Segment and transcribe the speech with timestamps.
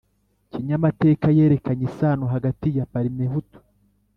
[0.51, 3.57] kinyamateka yerekanye isano hagati ya parimehutu